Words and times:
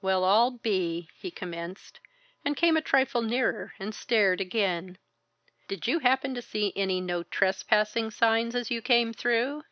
"Well 0.00 0.22
I'll 0.22 0.52
be!" 0.58 1.08
He 1.20 1.32
commenced, 1.32 1.98
and 2.44 2.56
came 2.56 2.76
a 2.76 2.80
trifle 2.80 3.22
nearer 3.22 3.74
and 3.80 3.92
stared 3.92 4.40
again. 4.40 4.98
"Did 5.66 5.88
you 5.88 5.98
happen 5.98 6.32
to 6.36 6.42
see 6.42 6.72
any 6.76 7.00
'No 7.00 7.24
Trespassing' 7.24 8.12
signs 8.12 8.54
as 8.54 8.70
you 8.70 8.80
came 8.80 9.12
through?" 9.12 9.64